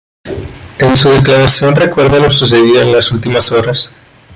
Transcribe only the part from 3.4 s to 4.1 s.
horas.